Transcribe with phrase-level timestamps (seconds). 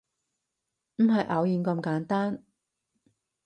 [0.95, 2.43] 唔係偶然咁簡單